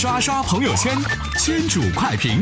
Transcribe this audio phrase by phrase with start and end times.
[0.00, 0.96] 刷刷朋友圈，
[1.40, 2.40] 圈主快评。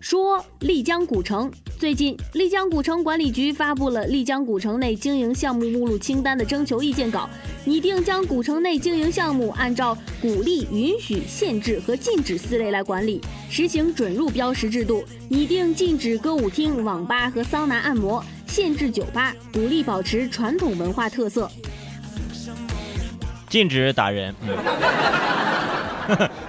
[0.00, 7.30] 说丽江古城，最近丽江古城管理局发布了丽江古城内经营项目目录清单的征求意见稿，
[7.64, 21.48] 拟定将古城内经营项目按照鼓励、允许、限制和禁止四类来管理，实行准入标识制度，拟定禁止歌舞厅、网吧和桑拿按摩，限制酒吧，鼓励保持传统文化特色，
[23.48, 24.34] 禁止打人。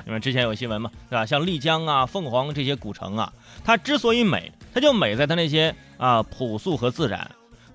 [0.04, 1.26] 你们之前有新闻嘛，对吧？
[1.26, 3.32] 像丽江啊、凤凰这些古城啊，
[3.64, 7.30] 它之所以美，它就美在它那些啊朴素和自然。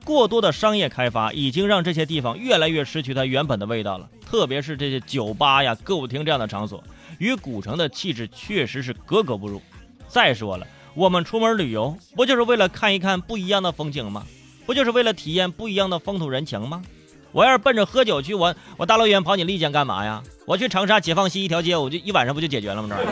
[0.04, 6.82] 过多的商业开发已经让这些地方越来越失去它原本的味道了，特别是这些酒吧呀、歌舞厅这样的场所，
[7.18, 9.62] 与古城的气质确实是格格不入。
[10.09, 14.24] 再说了，我们出门旅游不就是为了看一看不一样的风景吗？
[14.66, 16.82] 不就是为了体验不一样的风土人情吗？
[17.30, 20.23] 我要是奔着喝酒去，我我大老远跑你丽江干嘛呀？
[20.46, 22.96] 我去长沙解放西一条街，我就一晚上不就解决了吗？
[22.98, 23.04] 这。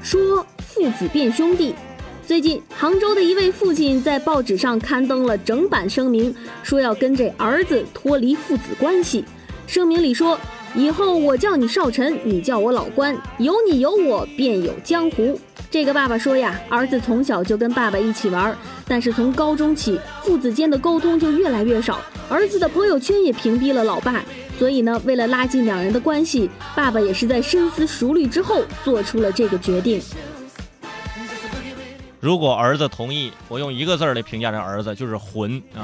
[0.00, 1.74] 说父子变兄弟。
[2.24, 6.32] 最近，杭州的一位父亲在报纸上刊登了整版声明，
[6.62, 9.24] 说要跟这儿子脱离父子关系。
[9.66, 10.38] 声明里说，
[10.74, 15.38] 以后我叫你少臣，你叫我老关，有你有我，便有江湖。
[15.68, 24.22] 这个爸爸说呀，儿子从小就跟爸爸一起玩，但是从高中起，父子间的沟通就越来越少，儿子的朋友圈也屏蔽了老爸。
[24.58, 30.00] 所以呢，为了拉近两人的关系，爸爸也是在深思熟虑之后做出了这个决定。
[32.20, 35.82] 如果儿子同意，我用一个字儿来评价这儿子，就是混啊！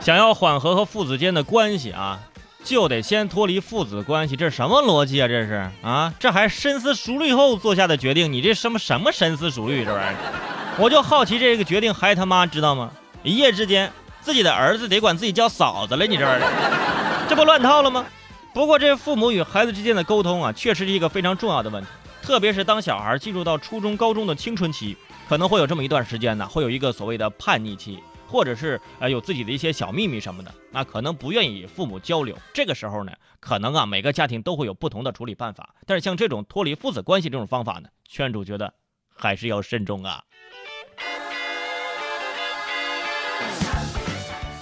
[0.00, 2.20] 想要缓和和父子间的关系啊。
[2.62, 5.26] 就得先脱离父子关系，这是什么逻辑啊？
[5.26, 10.76] 这是啊，这还深思熟虑后做下的决定，你这什么什么深思熟虑这玩意儿？
[10.78, 12.90] 我就好奇这个决定还他妈知道吗？
[13.22, 18.04] 一夜之间，自己的儿子得管自己叫嫂子了，你这玩意儿，这不乱套了吗？
[18.52, 21.88] 不过这父母与孩子之间的沟通啊，确实是一个非常重要的问题，
[22.22, 24.96] 特别是当小孩进入到初中、高中的青春期，
[25.28, 27.98] 可能会有这么一段时间呢，会有一个所谓的叛逆期。
[28.30, 32.36] 或者是呃有自己的一些小秘密什么的，那可能不愿意与父母交流。
[32.54, 35.74] 这个时候呢，可能啊每个家庭都会有不同的处理办法。
[35.84, 38.72] 但是像这种脱离父子关系这种方法呢，圈主觉得
[39.12, 40.22] 还是要慎重啊。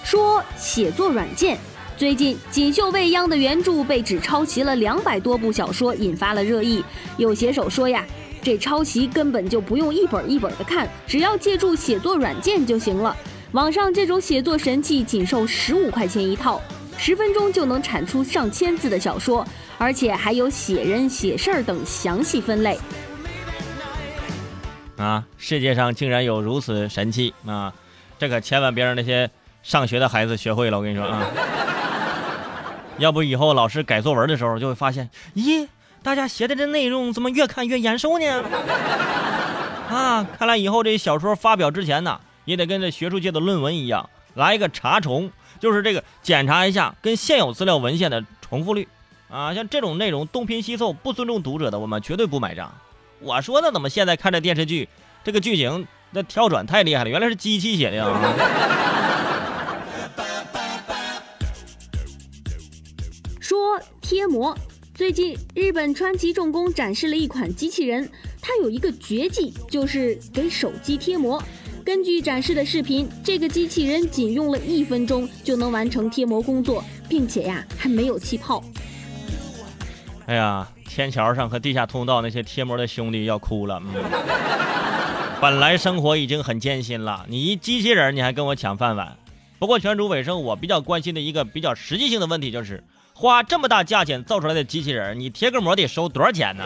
[0.03, 1.59] 说写作软件，
[1.95, 6.83] 最近锦绣未央的原著被指抄袭了两百多部小说，引发了热议。
[7.17, 8.03] 有写手说呀，
[8.41, 13.15] 这抄袭根本就不用一本一本的看，只要借助写作软件就行了。
[13.53, 16.61] 网上这种写作神器仅售十五块钱一套，
[16.97, 19.43] 十分钟就能产出上千字的小说，
[19.79, 22.77] 而且还有写人、写事儿等详细分类。
[24.97, 27.73] 啊，世界上竟然有如此神器啊！
[28.19, 29.31] 这可千万别让那些
[29.63, 31.25] 上学的孩子学会了，我跟你说啊！
[32.99, 35.67] 要不以后老师改作文的时候就会发现，咦，
[36.03, 38.43] 大家写的这内容怎么越看越眼熟呢？
[39.89, 42.19] 啊，看来以后这小说发表之前呢。
[42.49, 45.29] 也得跟这学术界的论文一样，来一个查重，
[45.59, 48.87] 就是这个检查一下跟现有资料文献的重复率
[49.29, 49.53] 啊。
[49.53, 52.73] 像这种内容东拼西凑、不尊重读者的，我们绝对不买账。
[53.19, 54.89] 我说的怎么现在看这电视剧，
[55.23, 58.17] 这个剧情那跳转太厉害了，原来是机器写的啊！
[63.39, 64.57] 说贴膜，
[64.95, 68.09] 最近日本川崎重工展示了一款机器人，
[68.41, 71.41] 它有一个绝技，就是给手机贴膜。
[71.83, 78.63] 根据展示的视频，这个机器人仅用了一分钟就能完成贴膜工作，并且呀还没有气泡。
[80.25, 83.81] 哎呀，天桥上和地下通道那些贴膜的兄弟要哭了。
[83.83, 84.03] 嗯
[85.41, 89.15] 本来生活已经很艰辛了，你一机器人你还跟我抢饭碗。
[89.57, 96.63] 不过全主尾声，我比较关心的一个比较实际性的问题就是，花这么大价钱造出来的机器人，你贴个膜得收多少钱呢？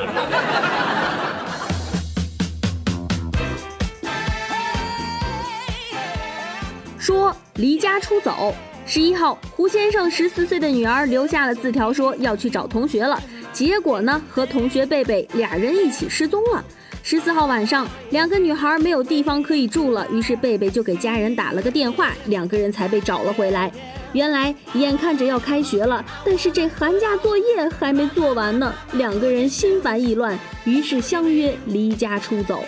[7.03, 8.55] 说离家出走。
[8.85, 13.21] 十一号，胡先生十四岁的女儿留下了字条，说要去找同学了。
[13.51, 16.63] 结果呢，和同学贝贝俩人一起失踪了。
[17.03, 23.69] 十四号晚上，两个女孩没有地方可以住了，于是贝贝就给家人打了个电话，两个人才被找了回来。
[24.13, 32.63] 原来眼看着要开学了，但是这寒假作业还没做完呢，两个人心烦意乱，于是相约离家出走。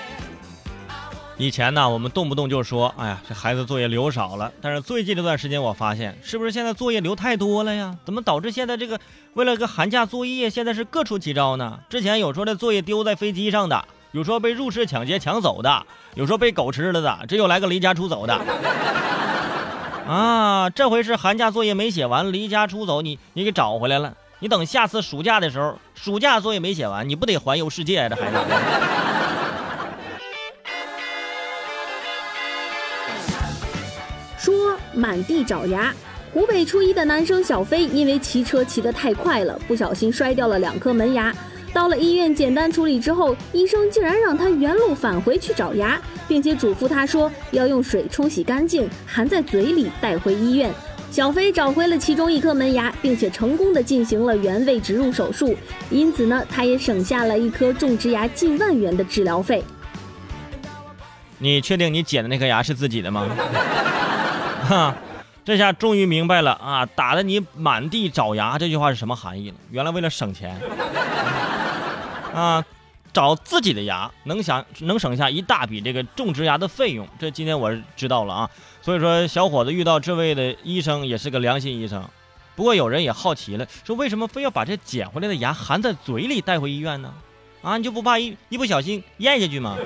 [1.37, 4.49] 以前呢，我们动不动就说，哎呀，这孩子作业留少了。
[4.61, 7.93] 但是最近这段时间，我发现，是不是现在作业留太多了呀？
[8.05, 8.97] 怎么导致现在这个
[9.33, 11.77] 为了个寒假作业，现在是各出奇招呢？
[11.89, 13.83] 之前有说这作业丢在飞机上的，
[14.13, 18.39] 有说被入室抢劫抢走的，有说被狗吃了的，这又来个离家出走的。
[20.07, 24.13] 啊，这回是寒假作业没写完，离家出走，你你给找回来了。
[24.39, 28.07] 你等下次暑假的时候，暑假作业没写完，你不得环游世界？
[28.07, 28.37] 这孩子。
[35.05, 35.93] 满地找牙。
[36.33, 41.31] 湖北初一的男生小飞因为骑车骑得太快了，不小心摔掉了两颗门牙。
[41.71, 50.73] 到了医院简单处理之后，医生竟然让他原路返回去找牙，并且嘱咐他说要用水冲洗干净，含在嘴里带回医院。
[51.11, 55.55] 小飞找回了其中一颗门牙，并且成功的进行了原位植入手术，
[55.91, 59.63] 因此呢，他也省下了一颗种植牙近万元的治疗费。
[61.37, 63.29] 你确定你捡的那颗牙是自己的吗？
[64.65, 64.95] 哈。
[65.45, 66.83] 这下终于明白了啊！
[66.95, 69.55] 打的你满地找牙这句话是什么含义了？
[69.69, 70.59] 原来为了省钱
[72.33, 72.65] 啊，
[73.13, 77.07] 找自己的牙能想能省下一大笔这个种植牙的费用。
[77.19, 78.49] 这今天我知道了啊！
[78.81, 82.03] 所以说，小伙子遇到这位的医生也是个良心医生。
[82.55, 87.13] 不过有人也好奇了，说为什么非要把这捡回来的牙含在嘴里带回医院呢？
[87.61, 89.77] 啊，你就不怕一一不小心咽下去吗？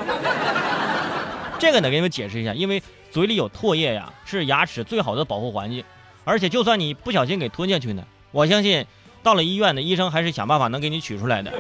[1.60, 2.82] 这个得给你们解释一下，因为。
[3.12, 5.84] 嘴里有唾液呀，是牙齿最好的保护环境。
[6.24, 8.86] 而且，就算你不小心给吞下去呢，我相信
[9.24, 11.52] 到了医院的医生还是想办法能给你取出来的。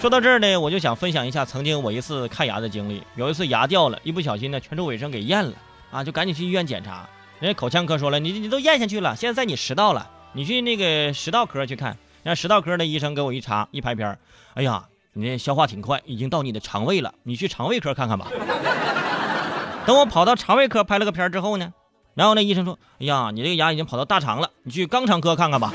[0.00, 3.02] 说到这儿呢，我就想分享一下曾经我一次看牙的经历。
[3.14, 5.52] 有一次牙掉了，一不小心呢，全州卫生给验了
[5.90, 7.06] 啊，就赶紧去医院检查。
[7.40, 11.94] 人家口腔科说了，你你都咽下去了，现在在你食道了，你去那个食道科去看。
[12.22, 14.18] 让食道科的医生给我一查一拍片
[14.54, 14.84] 哎呀，
[15.14, 18.26] 你这消化挺快，已经到你的肠胃了，你去肠胃科看看吧。
[19.86, 21.72] 等我跑到肠胃科拍了个片之后呢，
[22.14, 25.72] 然后那医生说：“哎呀，你这个牙已经跑到大肠了，你去肛肠科看看吧。”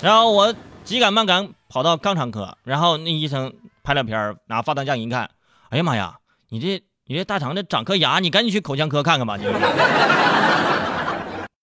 [0.00, 3.52] 然后我急赶慢赶跑到肛肠科，然后那医生
[3.82, 5.30] 拍了片拿发弹架一看，
[5.70, 6.16] 哎呀妈呀，
[6.50, 9.44] 你这你这大肠的长颗牙，你赶紧去口腔科看看吧你。